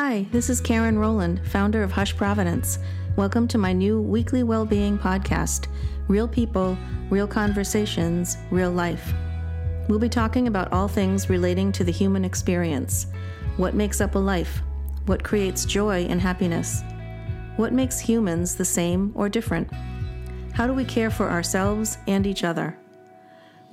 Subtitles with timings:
[0.00, 2.78] Hi, this is Karen Rowland, founder of Hush Providence.
[3.16, 5.66] Welcome to my new weekly well-being podcast,
[6.06, 6.78] Real People,
[7.10, 9.12] Real Conversations, Real Life.
[9.88, 13.08] We'll be talking about all things relating to the human experience.
[13.56, 14.62] What makes up a life?
[15.06, 16.84] What creates joy and happiness?
[17.56, 19.68] What makes humans the same or different?
[20.52, 22.78] How do we care for ourselves and each other?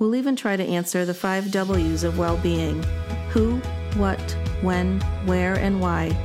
[0.00, 2.82] We'll even try to answer the five W's of well being
[3.30, 3.58] who,
[3.94, 6.16] what, when, where, and why,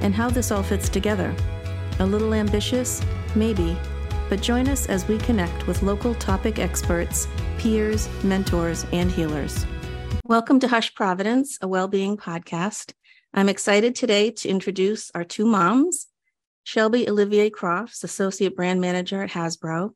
[0.00, 1.34] and how this all fits together.
[1.98, 3.02] A little ambitious?
[3.34, 3.76] Maybe.
[4.28, 9.66] But join us as we connect with local topic experts, peers, mentors, and healers.
[10.24, 12.92] Welcome to Hush Providence, a well-being podcast.
[13.32, 16.06] I'm excited today to introduce our two moms,
[16.64, 19.90] Shelby Olivier Crofts, Associate Brand Manager at Hasbro,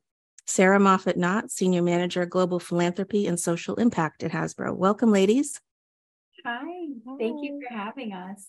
[0.47, 4.77] Sarah Moffitt Knott, Senior Manager, Global Philanthropy and Social Impact at Hasbro.
[4.77, 5.61] Welcome, ladies.
[6.45, 6.87] Hi.
[7.19, 8.47] Thank you for having us.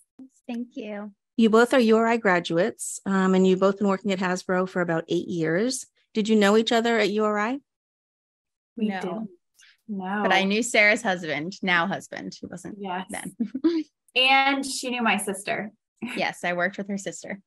[0.47, 1.11] Thank you.
[1.37, 5.05] You both are URI graduates, um, and you've both been working at Hasbro for about
[5.07, 5.85] eight years.
[6.13, 7.61] Did you know each other at URI?
[8.77, 8.99] We No.
[9.01, 9.29] didn't.
[9.87, 10.19] No.
[10.23, 12.35] But I knew Sarah's husband, now husband.
[12.39, 13.07] He wasn't Yes.
[13.09, 13.35] then.
[14.13, 15.71] And she knew my sister.
[16.17, 17.39] yes, I worked with her sister.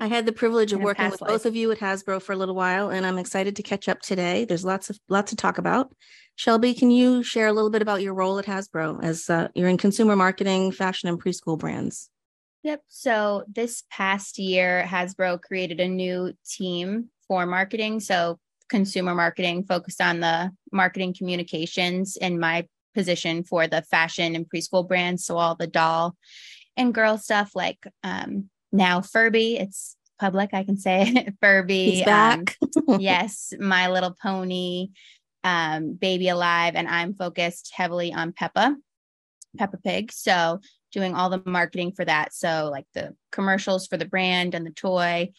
[0.00, 2.54] I had the privilege of working with both of you at Hasbro for a little
[2.54, 4.44] while, and I'm excited to catch up today.
[4.44, 5.92] There's lots of lots to talk about.
[6.36, 9.68] Shelby, can you share a little bit about your role at Hasbro as uh, you're
[9.68, 12.08] in consumer marketing, fashion, and preschool brands?
[12.62, 12.82] Yep.
[12.88, 18.00] So this past year, Hasbro created a new team for marketing.
[18.00, 18.38] So
[18.68, 24.86] consumer marketing focused on the marketing communications in my position for the fashion and preschool
[24.86, 25.24] brands.
[25.24, 26.16] So all the doll
[26.76, 31.90] and girl stuff like um, now Furby, it's public, I can say Furby.
[31.90, 32.44] He's um,
[33.00, 34.90] yes, My Little Pony,
[35.42, 38.76] um, Baby Alive, and I'm focused heavily on Peppa,
[39.56, 40.12] Peppa Pig.
[40.12, 40.60] So
[40.92, 42.34] doing all the marketing for that.
[42.34, 45.30] So like the commercials for the brand and the toy,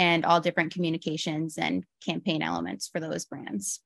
[0.00, 3.80] and all different communications and campaign elements for those brands.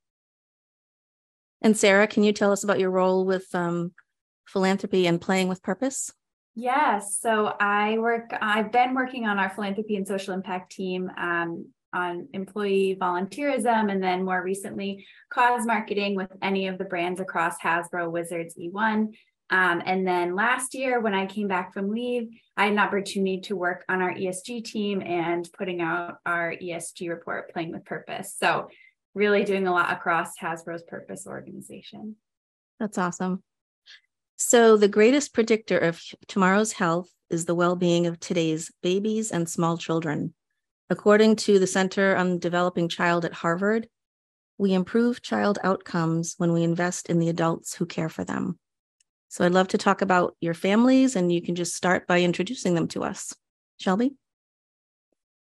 [1.61, 3.93] and Sarah, can you tell us about your role with um,
[4.47, 6.13] philanthropy and playing with purpose?
[6.55, 7.19] Yes.
[7.21, 12.29] So I work, I've been working on our philanthropy and social impact team um, on
[12.33, 18.11] employee volunteerism and then more recently cause marketing with any of the brands across Hasbro,
[18.11, 19.15] Wizards, eOne.
[19.51, 23.41] Um, and then last year, when I came back from leave, I had an opportunity
[23.43, 28.35] to work on our ESG team and putting out our ESG report, Playing with Purpose.
[28.39, 28.69] So,
[29.15, 32.17] really doing a lot across Hasbro's purpose organization.
[32.81, 33.43] That's awesome.
[34.37, 39.49] So, the greatest predictor of tomorrow's health is the well being of today's babies and
[39.49, 40.35] small children.
[40.91, 43.89] According to the Center on Developing Child at Harvard,
[44.59, 48.59] we improve child outcomes when we invest in the adults who care for them.
[49.29, 52.75] So, I'd love to talk about your families, and you can just start by introducing
[52.75, 53.35] them to us.
[53.79, 54.17] Shelby?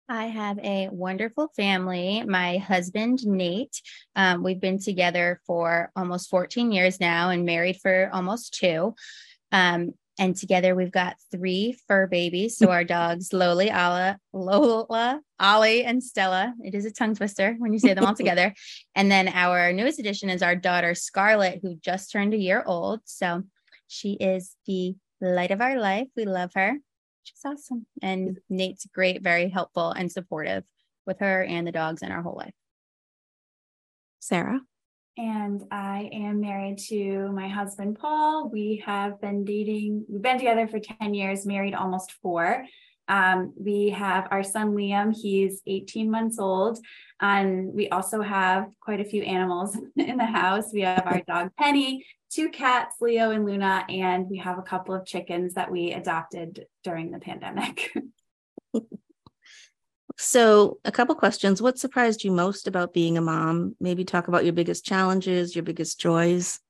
[0.08, 2.22] I have a wonderful family.
[2.26, 3.80] My husband, Nate,
[4.16, 8.94] um, we've been together for almost 14 years now and married for almost two.
[9.52, 12.58] Um, and together we've got three fur babies.
[12.58, 16.54] So our dogs, Loli, Ala, Lola, Ollie, and Stella.
[16.62, 18.54] It is a tongue twister when you say them all together.
[18.94, 23.00] And then our newest addition is our daughter, Scarlett, who just turned a year old.
[23.04, 23.44] So
[23.88, 26.08] she is the light of our life.
[26.16, 26.76] We love her.
[27.24, 27.86] She's awesome.
[28.02, 30.64] And Nate's great, very helpful and supportive
[31.06, 32.54] with her and the dogs and our whole life.
[34.20, 34.60] Sarah?
[35.18, 38.48] And I am married to my husband, Paul.
[38.50, 42.64] We have been dating, we've been together for 10 years, married almost four.
[43.12, 46.78] Um, we have our son, Liam, he's 18 months old.
[47.20, 50.72] And we also have quite a few animals in the house.
[50.72, 54.94] We have our dog, Penny, two cats, Leo and Luna, and we have a couple
[54.94, 57.92] of chickens that we adopted during the pandemic.
[60.18, 61.62] So, a couple questions.
[61.62, 63.74] What surprised you most about being a mom?
[63.80, 66.60] Maybe talk about your biggest challenges, your biggest joys.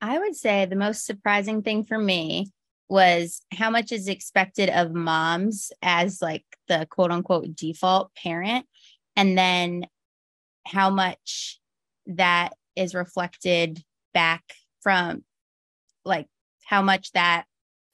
[0.00, 2.52] I would say the most surprising thing for me
[2.88, 8.66] was how much is expected of moms as like the quote unquote default parent,
[9.16, 9.86] and then
[10.66, 11.60] how much
[12.06, 13.82] that is reflected
[14.14, 14.42] back
[14.80, 15.24] from
[16.04, 16.26] like
[16.64, 17.44] how much that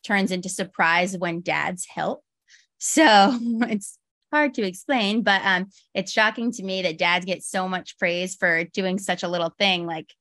[0.04, 2.22] turns into surprise when dads help.
[2.78, 3.98] So it's
[4.32, 8.34] hard to explain, but um, it's shocking to me that dads get so much praise
[8.34, 9.86] for doing such a little thing.
[9.86, 10.12] Like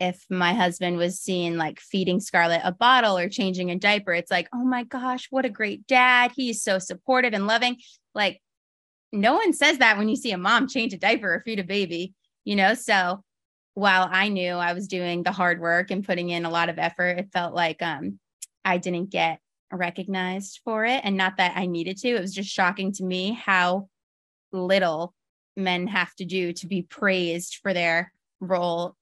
[0.00, 4.30] if my husband was seen like feeding Scarlett a bottle or changing a diaper, it's
[4.30, 6.32] like, oh my gosh, what a great dad.
[6.34, 7.76] He's so supportive and loving.
[8.14, 8.40] Like
[9.12, 11.64] no one says that when you see a mom change a diaper or feed a
[11.64, 12.14] baby,
[12.44, 12.74] you know?
[12.74, 13.24] So
[13.74, 16.78] while I knew I was doing the hard work and putting in a lot of
[16.78, 18.18] effort, it felt like um
[18.64, 19.40] I didn't get
[19.72, 21.00] recognized for it.
[21.04, 23.88] And not that I needed to, it was just shocking to me how
[24.52, 25.14] little
[25.56, 28.96] men have to do to be praised for their role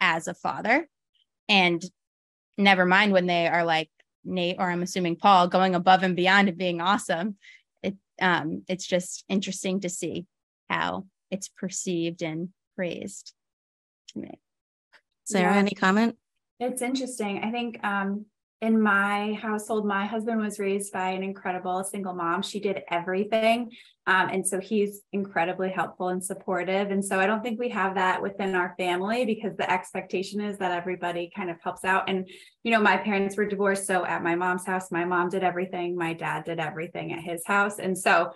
[0.00, 0.88] as a father.
[1.48, 1.82] And
[2.56, 3.90] never mind when they are like
[4.24, 7.36] Nate, or I'm assuming Paul, going above and beyond and being awesome.
[7.82, 10.26] It um, it's just interesting to see
[10.68, 13.32] how it's perceived and praised
[14.08, 14.40] to me.
[15.24, 15.58] Sarah, yeah.
[15.58, 16.16] any comment?
[16.58, 17.42] It's interesting.
[17.42, 18.26] I think um,
[18.60, 22.42] in my household, my husband was raised by an incredible single mom.
[22.42, 23.70] She did everything.
[24.06, 26.90] Um, and so he's incredibly helpful and supportive.
[26.90, 30.58] And so I don't think we have that within our family because the expectation is
[30.58, 32.08] that everybody kind of helps out.
[32.08, 32.28] And,
[32.62, 33.86] you know, my parents were divorced.
[33.86, 35.96] So at my mom's house, my mom did everything.
[35.96, 37.78] My dad did everything at his house.
[37.78, 38.32] And so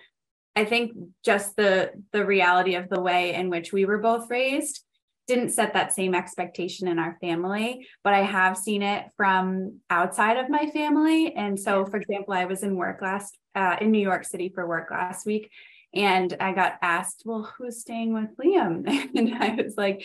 [0.56, 0.92] I think
[1.24, 4.84] just the the reality of the way in which we were both raised
[5.26, 10.36] didn't set that same expectation in our family, but I have seen it from outside
[10.36, 11.34] of my family.
[11.34, 14.66] And so, for example, I was in work last uh, in New York City for
[14.66, 15.50] work last week,
[15.94, 20.04] and I got asked, "Well, who's staying with Liam?" and I was like,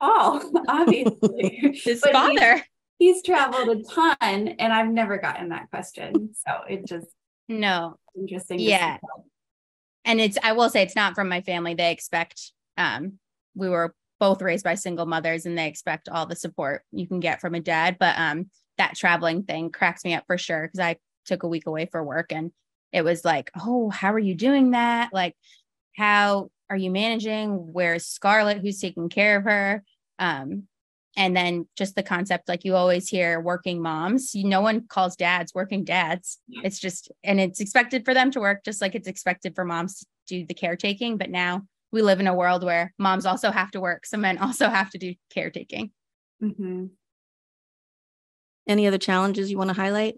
[0.00, 2.56] "Paul, obviously, his father."
[2.98, 7.06] He's, he's traveled a ton, and I've never gotten that question, so it just
[7.48, 8.60] no interesting.
[8.60, 8.98] Yeah,
[10.04, 11.74] and it's I will say it's not from my family.
[11.74, 13.18] They expect um
[13.54, 17.20] we were both raised by single mothers and they expect all the support you can
[17.20, 17.96] get from a dad.
[17.98, 20.96] But um, that traveling thing cracks me up for sure because I
[21.26, 22.52] took a week away for work and
[22.92, 25.12] it was like, oh, how are you doing that?
[25.12, 25.34] Like,
[25.96, 27.72] how are you managing?
[27.72, 28.58] Where's Scarlett?
[28.58, 29.82] Who's taking care of her?
[30.18, 30.64] Um,
[31.16, 35.54] and then just the concept, like you always hear working moms, no one calls dads
[35.54, 36.38] working dads.
[36.48, 40.00] It's just, and it's expected for them to work just like it's expected for moms
[40.00, 41.16] to do the caretaking.
[41.16, 44.04] But now we live in a world where moms also have to work.
[44.04, 45.92] Some men also have to do caretaking.
[46.42, 46.86] Mm-hmm.
[48.66, 50.16] Any other challenges you want to highlight?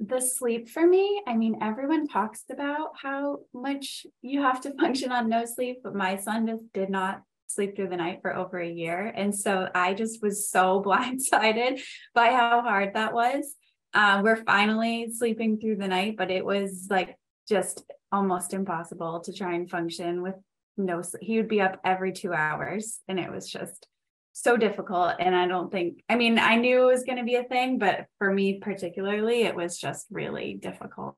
[0.00, 5.12] The sleep for me, I mean, everyone talks about how much you have to function
[5.12, 8.58] on no sleep, but my son just did not sleep through the night for over
[8.58, 9.12] a year.
[9.14, 11.82] And so I just was so blindsided
[12.14, 13.54] by how hard that was.
[13.94, 17.16] Uh, we're finally sleeping through the night, but it was like
[17.48, 20.34] just almost impossible to try and function with
[20.76, 21.22] no sleep.
[21.22, 23.86] He would be up every two hours, and it was just
[24.32, 25.14] so difficult.
[25.18, 27.78] And I don't think, I mean, I knew it was going to be a thing,
[27.78, 31.16] but for me particularly, it was just really difficult.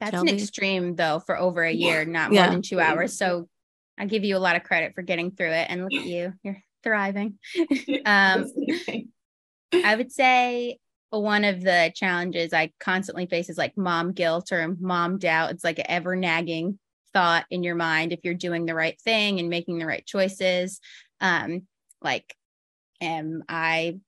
[0.00, 0.30] That's Shelby.
[0.30, 2.50] an extreme though for over a year, not more yeah.
[2.50, 3.16] than two hours.
[3.16, 3.48] So
[3.96, 5.66] I give you a lot of credit for getting through it.
[5.68, 7.38] And look at you, you're thriving.
[8.04, 8.46] um,
[9.72, 10.78] I would say
[11.20, 15.50] one of the challenges I constantly face is like mom guilt or mom doubt.
[15.50, 16.78] It's like an ever nagging
[17.12, 20.80] thought in your mind if you're doing the right thing and making the right choices.
[21.20, 21.66] Um,
[22.00, 22.34] like,
[23.00, 23.98] am I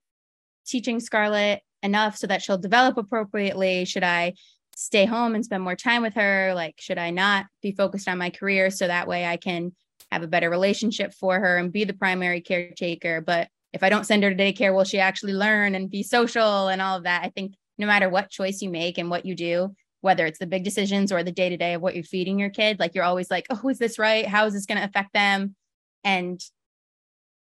[0.66, 3.84] teaching Scarlett enough so that she'll develop appropriately?
[3.84, 4.34] Should I
[4.74, 6.52] stay home and spend more time with her?
[6.54, 9.72] Like, should I not be focused on my career so that way I can
[10.10, 13.20] have a better relationship for her and be the primary caretaker?
[13.20, 16.68] But if I don't send her to daycare, will she actually learn and be social
[16.68, 17.24] and all of that?
[17.24, 20.46] I think no matter what choice you make and what you do, whether it's the
[20.46, 23.04] big decisions or the day to day of what you're feeding your kid, like you're
[23.04, 24.26] always like, oh, is this right?
[24.26, 25.56] How is this going to affect them?
[26.04, 26.40] And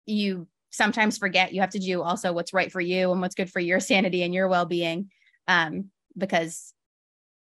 [0.06, 3.50] you sometimes forget you have to do also what's right for you and what's good
[3.50, 5.10] for your sanity and your well being
[5.48, 6.72] um, because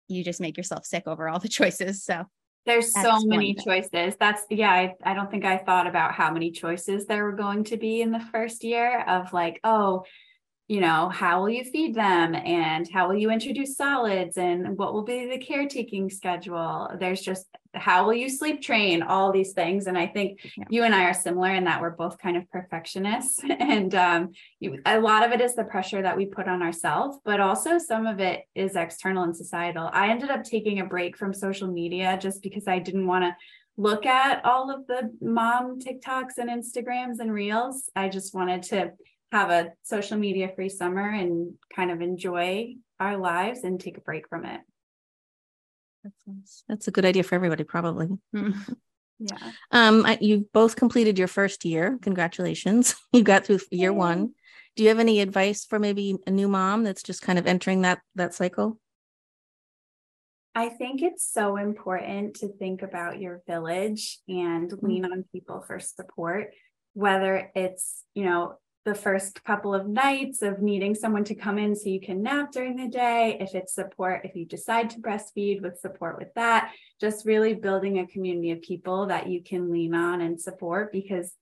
[0.07, 2.03] you just make yourself sick over all the choices.
[2.03, 2.25] So
[2.65, 4.15] there's so many choices.
[4.19, 7.63] That's yeah, I, I don't think I thought about how many choices there were going
[7.65, 10.03] to be in the first year of like, oh,
[10.67, 14.93] you know, how will you feed them and how will you introduce solids and what
[14.93, 16.89] will be the caretaking schedule?
[17.00, 17.45] There's just
[17.75, 19.86] how will you sleep train, all these things.
[19.86, 20.63] And I think yeah.
[20.69, 23.41] you and I are similar in that we're both kind of perfectionists.
[23.65, 27.17] And um, you, a lot of it is the pressure that we put on ourselves,
[27.25, 29.89] but also some of it is external and societal.
[29.91, 33.36] I ended up taking a break from social media just because I didn't want to
[33.77, 37.89] look at all of the mom TikToks and Instagrams and reels.
[37.95, 38.93] I just wanted to
[39.32, 44.01] have a social media free summer and kind of enjoy our lives and take a
[44.01, 44.62] break from it.
[46.27, 48.10] That's, that's a good idea for everybody, probably.
[48.34, 49.51] yeah.
[49.72, 51.98] Um, you both completed your first year.
[52.01, 52.96] Congratulations.
[53.13, 53.98] You got through year Yay.
[53.98, 54.34] one.
[54.75, 57.82] Do you have any advice for maybe a new mom that's just kind of entering
[57.82, 58.77] that that cycle?
[60.53, 64.86] I think it's so important to think about your village and mm-hmm.
[64.86, 66.53] lean on people for support,
[66.94, 71.75] whether it's, you know, the first couple of nights of needing someone to come in
[71.75, 73.35] so you can nap during the day.
[73.39, 77.97] If it's support, if you decide to breastfeed with support with that, just really building
[77.97, 81.33] a community of people that you can lean on and support because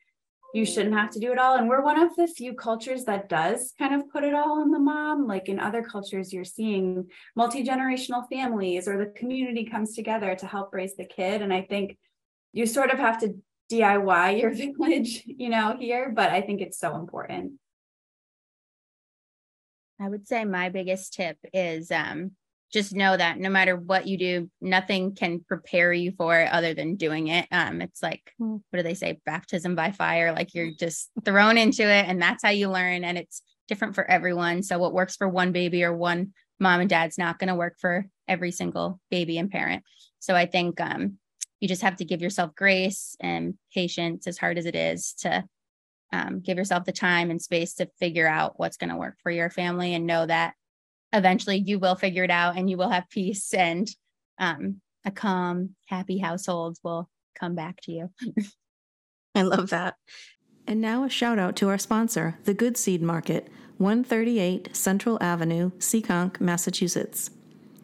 [0.53, 1.57] you shouldn't have to do it all.
[1.57, 4.71] And we're one of the few cultures that does kind of put it all on
[4.71, 5.27] the mom.
[5.27, 10.45] Like in other cultures, you're seeing multi generational families or the community comes together to
[10.45, 11.41] help raise the kid.
[11.41, 11.97] And I think
[12.53, 13.35] you sort of have to
[13.71, 17.53] DIY your village, you know, here, but I think it's so important.
[19.99, 22.31] I would say my biggest tip is um,
[22.73, 26.73] just know that no matter what you do, nothing can prepare you for it other
[26.73, 27.47] than doing it.
[27.51, 28.57] Um, it's like, hmm.
[28.69, 29.19] what do they say?
[29.25, 30.33] Baptism by fire.
[30.33, 33.03] Like you're just thrown into it, and that's how you learn.
[33.03, 34.63] And it's different for everyone.
[34.63, 37.75] So, what works for one baby or one mom and dad's not going to work
[37.79, 39.83] for every single baby and parent.
[40.19, 41.19] So, I think um,
[41.63, 45.45] you just have to give yourself grace and patience, as hard as it is, to
[46.11, 49.31] um, give yourself the time and space to figure out what's going to work for
[49.31, 50.55] your family and know that
[51.13, 53.87] eventually you will figure it out and you will have peace and
[54.39, 58.09] um, a calm, happy household will come back to you.
[59.35, 59.95] I love that.
[60.67, 65.71] And now a shout out to our sponsor, the Good Seed Market, 138 Central Avenue,
[65.77, 67.29] Seekonk, Massachusetts.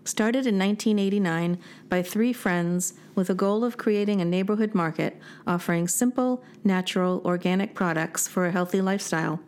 [0.10, 5.88] Started in 1989 by three friends with a goal of creating a neighborhood market offering
[5.88, 9.40] simple, natural, organic products for a healthy lifestyle.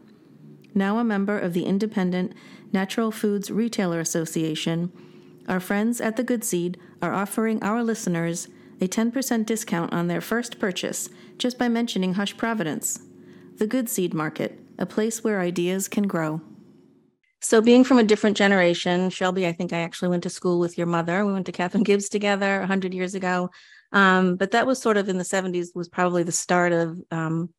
[0.76, 2.34] Now a member of the independent
[2.72, 4.92] Natural Foods Retailer Association,
[5.48, 8.48] our friends at the Good Seed are offering our listeners
[8.80, 13.00] a 10% discount on their first purchase just by mentioning Hush Providence.
[13.58, 16.42] The Good Seed Market, a place where ideas can grow.
[17.44, 20.78] So, being from a different generation, Shelby, I think I actually went to school with
[20.78, 21.26] your mother.
[21.26, 23.50] We went to Katharine Gibbs together 100 years ago.
[23.92, 27.50] Um, but that was sort of in the 70s, was probably the start of um,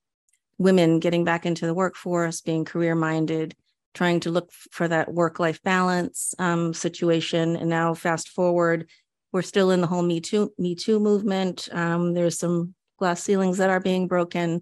[0.56, 3.56] women getting back into the workforce, being career minded,
[3.92, 7.56] trying to look for that work life balance um, situation.
[7.56, 8.88] And now, fast forward,
[9.32, 11.68] we're still in the whole Me Too Me Too movement.
[11.72, 14.60] Um, there's some glass ceilings that are being broken,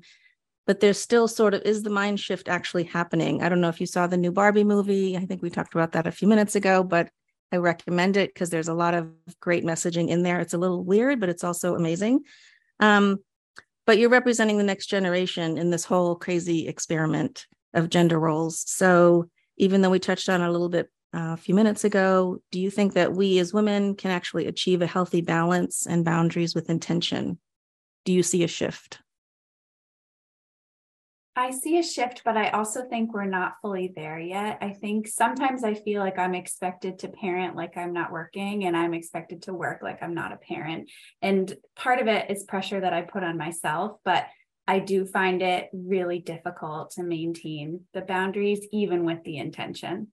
[0.66, 3.42] but there's still sort of is the mind shift actually happening?
[3.42, 5.16] I don't know if you saw the new Barbie movie.
[5.16, 7.10] I think we talked about that a few minutes ago, but
[7.52, 10.40] I recommend it because there's a lot of great messaging in there.
[10.40, 12.20] It's a little weird, but it's also amazing.
[12.78, 13.18] Um,
[13.86, 18.62] but you're representing the next generation in this whole crazy experiment of gender roles.
[18.70, 22.60] So even though we touched on a little bit uh, a few minutes ago, do
[22.60, 26.70] you think that we as women can actually achieve a healthy balance and boundaries with
[26.70, 27.38] intention?
[28.04, 29.00] Do you see a shift?
[31.40, 34.58] I see a shift, but I also think we're not fully there yet.
[34.60, 38.76] I think sometimes I feel like I'm expected to parent like I'm not working, and
[38.76, 40.90] I'm expected to work like I'm not a parent.
[41.22, 44.26] And part of it is pressure that I put on myself, but
[44.68, 50.08] I do find it really difficult to maintain the boundaries, even with the intention.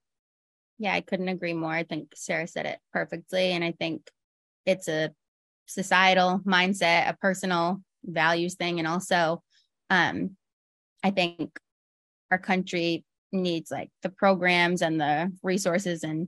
[0.79, 1.73] Yeah, I couldn't agree more.
[1.73, 3.51] I think Sarah said it perfectly.
[3.51, 4.09] And I think
[4.65, 5.11] it's a
[5.65, 8.79] societal mindset, a personal values thing.
[8.79, 9.43] And also,
[9.89, 10.37] um,
[11.07, 11.57] I think
[12.31, 16.27] our country needs like the programs and the resources and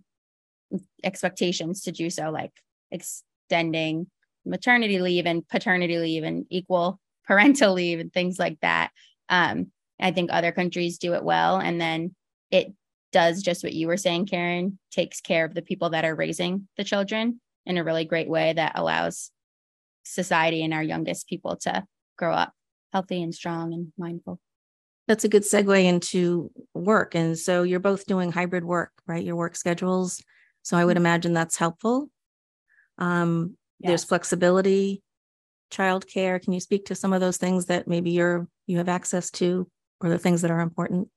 [1.03, 2.53] expectations to do so, like
[2.89, 4.07] extending
[4.45, 8.91] maternity leave and paternity leave and equal parental leave and things like that.
[9.27, 9.67] Um,
[10.00, 11.57] I think other countries do it well.
[11.57, 12.15] And then
[12.50, 12.71] it
[13.12, 16.69] does just what you were saying, Karen, takes care of the people that are raising
[16.77, 19.29] the children in a really great way that allows
[20.05, 21.86] society and our youngest people to
[22.17, 22.53] grow up
[22.93, 24.39] healthy and strong and mindful.
[25.09, 27.15] That's a good segue into work.
[27.15, 29.23] And so you're both doing hybrid work, right?
[29.23, 30.23] Your work schedules.
[30.61, 31.05] So I would mm-hmm.
[31.05, 32.09] imagine that's helpful.
[32.97, 33.89] Um, yes.
[33.89, 35.03] There's flexibility
[35.69, 36.41] childcare?
[36.41, 39.69] Can you speak to some of those things that maybe you're you have access to
[40.01, 41.09] or the things that are important?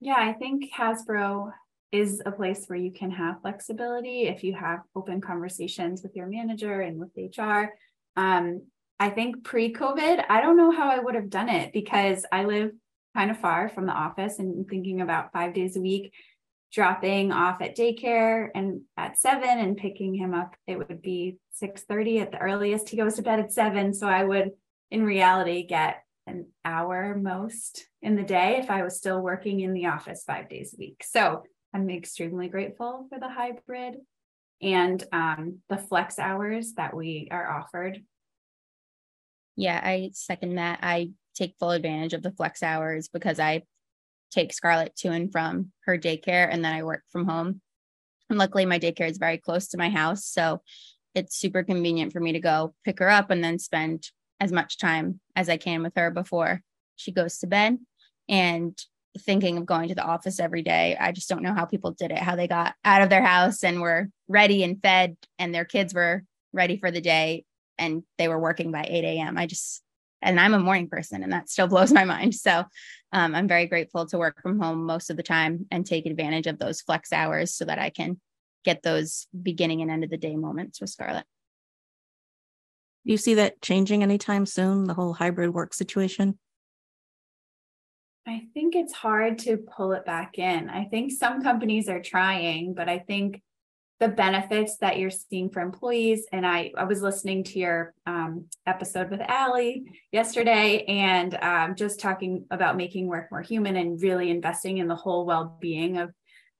[0.00, 1.52] Yeah, I think Hasbro
[1.92, 6.26] is a place where you can have flexibility if you have open conversations with your
[6.26, 7.74] manager and with HR.
[8.16, 8.62] Um,
[8.98, 12.44] I think pre COVID, I don't know how I would have done it because I
[12.44, 12.72] live
[13.14, 16.12] kind of far from the office and thinking about five days a week
[16.74, 22.22] dropping off at daycare and at seven and picking him up it would be 6.30
[22.22, 22.88] at the earliest.
[22.88, 23.94] He goes to bed at seven.
[23.94, 24.50] So i would
[24.90, 29.72] in reality get an hour most in the day if i was still working in
[29.72, 31.04] the office five days a week.
[31.04, 33.96] So i'm extremely grateful for the hybrid
[34.60, 38.02] and um, the flex hours that we are offered.
[39.54, 40.80] Yeah i second that.
[40.82, 43.62] I take full advantage of the flex hours because i
[44.34, 47.60] take Scarlett to and from her daycare, and then I work from home.
[48.28, 50.26] And luckily, my daycare is very close to my house.
[50.26, 50.60] So
[51.14, 54.10] it's super convenient for me to go pick her up and then spend
[54.40, 56.62] as much time as I can with her before
[56.96, 57.78] she goes to bed.
[58.28, 58.76] And
[59.20, 62.10] thinking of going to the office every day, I just don't know how people did
[62.10, 65.64] it, how they got out of their house and were ready and fed, and their
[65.64, 67.44] kids were ready for the day
[67.78, 69.38] and they were working by 8 a.m.
[69.38, 69.83] I just,
[70.24, 72.34] and I'm a morning person and that still blows my mind.
[72.34, 72.64] So
[73.12, 76.46] um, I'm very grateful to work from home most of the time and take advantage
[76.46, 78.20] of those flex hours so that I can
[78.64, 81.26] get those beginning and end of the day moments with Scarlett.
[83.04, 86.38] Do you see that changing anytime soon, the whole hybrid work situation?
[88.26, 90.70] I think it's hard to pull it back in.
[90.70, 93.42] I think some companies are trying, but I think
[94.00, 96.26] the benefits that you're seeing for employees.
[96.32, 102.00] And I, I was listening to your um, episode with Allie yesterday and um, just
[102.00, 106.10] talking about making work more human and really investing in the whole well being of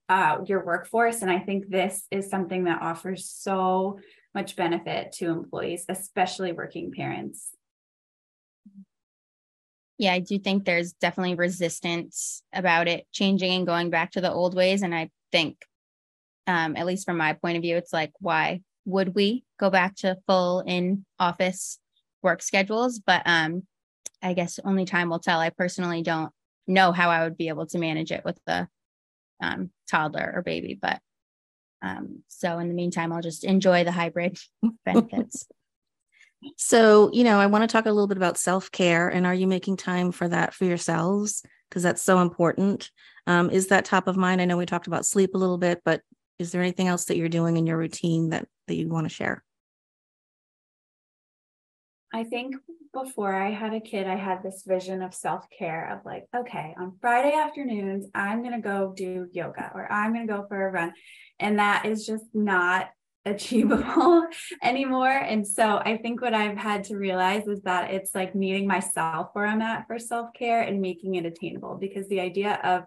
[0.08, 1.22] uh, your workforce.
[1.22, 3.98] And I think this is something that offers so
[4.34, 7.50] much benefit to employees, especially working parents.
[9.98, 14.32] Yeah, I do think there's definitely resistance about it changing and going back to the
[14.32, 14.82] old ways.
[14.82, 15.58] And I think
[16.46, 19.96] um, at least from my point of view, it's like, why would we go back
[19.96, 21.78] to full in office
[22.22, 22.98] work schedules?
[22.98, 23.62] But um,
[24.22, 25.40] I guess only time will tell.
[25.40, 26.32] I personally don't
[26.66, 28.68] know how I would be able to manage it with the
[29.42, 30.78] um, toddler or baby.
[30.80, 31.00] But
[31.82, 34.38] um, so in the meantime, I'll just enjoy the hybrid
[34.84, 35.46] benefits.
[36.58, 39.08] So, you know, I want to talk a little bit about self care.
[39.08, 41.42] And are you making time for that for yourselves?
[41.70, 42.90] Because that's so important.
[43.26, 44.42] Um, is that top of mind?
[44.42, 46.02] I know we talked about sleep a little bit, but
[46.38, 49.14] is there anything else that you're doing in your routine that that you want to
[49.14, 49.44] share?
[52.12, 52.56] I think
[52.94, 56.96] before i had a kid i had this vision of self-care of like okay on
[57.00, 60.70] friday afternoons i'm going to go do yoga or i'm going to go for a
[60.70, 60.92] run.
[61.40, 62.90] And that is just not
[63.26, 64.26] achievable
[64.62, 65.08] anymore.
[65.08, 69.30] And so i think what i've had to realize is that it's like meeting myself
[69.32, 72.84] where i'm at for self-care and making it attainable because the idea of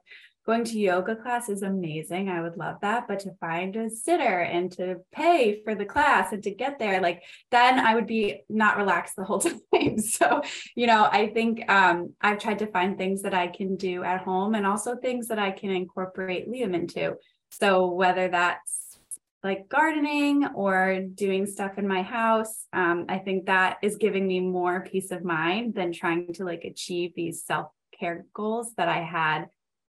[0.47, 2.29] going to yoga class is amazing.
[2.29, 3.05] I would love that.
[3.05, 7.01] But to find a sitter and to pay for the class and to get there,
[7.01, 9.39] like then I would be not relaxed the whole
[9.73, 9.99] time.
[9.99, 10.41] So,
[10.73, 14.21] you know, I think um, I've tried to find things that I can do at
[14.21, 17.17] home and also things that I can incorporate Liam into.
[17.51, 18.97] So whether that's
[19.43, 24.39] like gardening or doing stuff in my house, um, I think that is giving me
[24.39, 27.67] more peace of mind than trying to like achieve these self
[27.99, 29.47] care goals that I had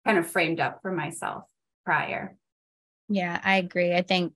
[0.04, 1.44] kind of framed up for myself
[1.84, 2.36] prior.
[3.08, 3.94] Yeah, I agree.
[3.94, 4.32] I think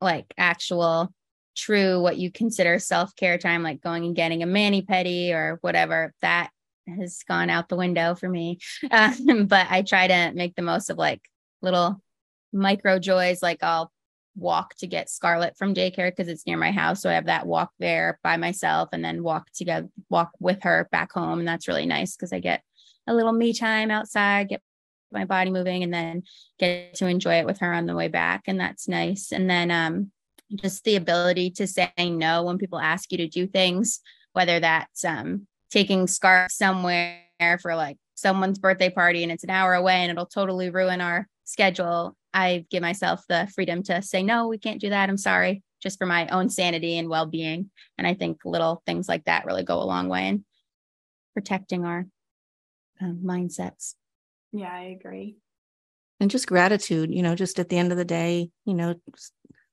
[0.00, 1.12] like actual
[1.58, 6.14] true what you consider self-care time like going and getting a mani pedi or whatever
[6.22, 6.50] that
[6.86, 8.58] has gone out the window for me
[8.92, 11.20] um, but i try to make the most of like
[11.60, 12.00] little
[12.52, 13.92] micro joys like i'll
[14.36, 17.44] walk to get scarlett from daycare because it's near my house so i have that
[17.44, 21.66] walk there by myself and then walk together walk with her back home and that's
[21.66, 22.62] really nice because i get
[23.08, 24.62] a little me time outside get
[25.12, 26.22] my body moving and then
[26.58, 29.32] get to enjoy it with her on the way back and that's nice.
[29.32, 30.10] And then um
[30.54, 34.00] just the ability to say no when people ask you to do things
[34.32, 37.20] whether that's um taking scarf somewhere
[37.60, 41.28] for like someone's birthday party and it's an hour away and it'll totally ruin our
[41.44, 45.08] schedule i give myself the freedom to say no we can't do that.
[45.08, 47.70] I'm sorry just for my own sanity and well-being.
[47.98, 50.44] And i think little things like that really go a long way in
[51.34, 52.06] protecting our
[53.00, 53.94] um, mindsets
[54.58, 55.36] yeah, I agree.
[56.20, 58.94] And just gratitude, you know, just at the end of the day, you know,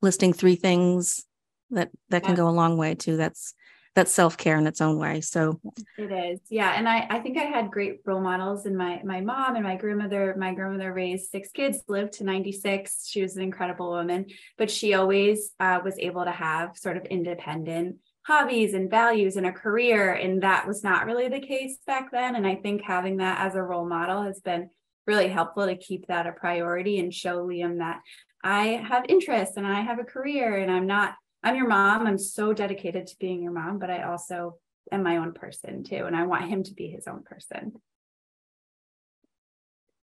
[0.01, 1.25] listing three things
[1.71, 3.17] that that can go a long way too.
[3.17, 3.53] That's
[3.95, 5.21] that's self-care in its own way.
[5.21, 5.59] So
[5.97, 6.41] it is.
[6.49, 6.73] Yeah.
[6.75, 9.77] And I, I think I had great role models in my my mom and my
[9.77, 10.35] grandmother.
[10.37, 13.07] My grandmother raised six kids, lived to 96.
[13.07, 17.05] She was an incredible woman, but she always uh, was able to have sort of
[17.05, 20.13] independent hobbies and values and a career.
[20.13, 22.35] And that was not really the case back then.
[22.35, 24.69] And I think having that as a role model has been
[25.05, 28.01] really helpful to keep that a priority and show Liam that
[28.43, 32.07] I have interests and I have a career and I'm not, I'm your mom.
[32.07, 34.57] I'm so dedicated to being your mom, but I also
[34.91, 36.05] am my own person too.
[36.05, 37.73] And I want him to be his own person.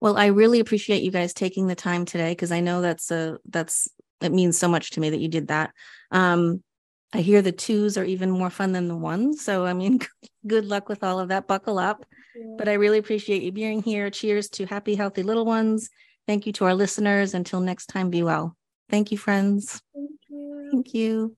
[0.01, 3.39] Well, I really appreciate you guys taking the time today because I know that's a
[3.47, 3.89] that's
[4.21, 5.73] it means so much to me that you did that.
[6.11, 6.63] Um,
[7.13, 9.43] I hear the twos are even more fun than the ones.
[9.43, 10.01] So, I mean,
[10.47, 11.47] good luck with all of that.
[11.47, 12.05] Buckle up.
[12.57, 14.11] But I really appreciate you being here.
[14.11, 15.91] Cheers to happy, healthy little ones.
[16.27, 17.35] Thank you to our listeners.
[17.35, 18.57] Until next time, be well.
[18.91, 19.83] Thank you, friends.
[19.95, 20.69] Thank you.
[20.71, 21.37] Thank you.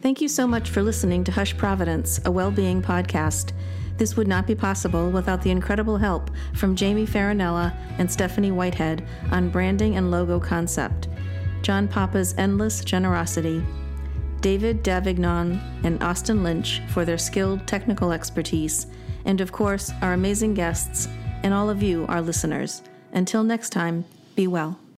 [0.00, 3.52] Thank you so much for listening to Hush Providence, a well-being podcast.
[3.98, 9.06] This would not be possible without the incredible help from Jamie Farinella and Stephanie Whitehead
[9.30, 11.08] on branding and logo concept,
[11.60, 13.62] John Papa's endless generosity,
[14.42, 18.88] David Davignon and Austin Lynch for their skilled technical expertise,
[19.24, 21.06] and of course, our amazing guests
[21.44, 22.82] and all of you, our listeners.
[23.12, 24.82] Until next time, be well.